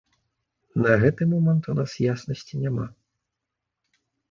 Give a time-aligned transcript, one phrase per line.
[0.83, 2.85] На гэты момант у нас яснасці няма.